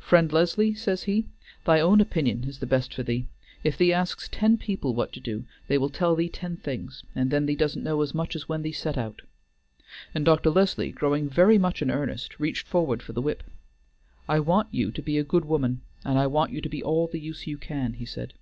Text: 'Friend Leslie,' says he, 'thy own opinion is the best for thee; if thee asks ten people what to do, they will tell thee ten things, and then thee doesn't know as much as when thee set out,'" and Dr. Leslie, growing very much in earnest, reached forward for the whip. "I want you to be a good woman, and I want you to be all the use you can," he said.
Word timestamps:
'Friend 0.00 0.32
Leslie,' 0.32 0.74
says 0.74 1.04
he, 1.04 1.28
'thy 1.64 1.78
own 1.78 2.00
opinion 2.00 2.42
is 2.42 2.58
the 2.58 2.66
best 2.66 2.92
for 2.92 3.04
thee; 3.04 3.28
if 3.62 3.78
thee 3.78 3.92
asks 3.92 4.28
ten 4.32 4.58
people 4.58 4.92
what 4.96 5.12
to 5.12 5.20
do, 5.20 5.44
they 5.68 5.78
will 5.78 5.90
tell 5.90 6.16
thee 6.16 6.28
ten 6.28 6.56
things, 6.56 7.04
and 7.14 7.30
then 7.30 7.46
thee 7.46 7.54
doesn't 7.54 7.84
know 7.84 8.02
as 8.02 8.12
much 8.12 8.34
as 8.34 8.48
when 8.48 8.62
thee 8.62 8.72
set 8.72 8.98
out,'" 8.98 9.22
and 10.12 10.24
Dr. 10.24 10.50
Leslie, 10.50 10.90
growing 10.90 11.28
very 11.28 11.56
much 11.56 11.82
in 11.82 11.90
earnest, 11.92 12.40
reached 12.40 12.66
forward 12.66 13.00
for 13.00 13.12
the 13.12 13.22
whip. 13.22 13.44
"I 14.28 14.40
want 14.40 14.74
you 14.74 14.90
to 14.90 15.02
be 15.02 15.18
a 15.18 15.22
good 15.22 15.44
woman, 15.44 15.82
and 16.04 16.18
I 16.18 16.26
want 16.26 16.50
you 16.50 16.60
to 16.62 16.68
be 16.68 16.82
all 16.82 17.06
the 17.06 17.20
use 17.20 17.46
you 17.46 17.56
can," 17.56 17.92
he 17.92 18.06
said. 18.06 18.32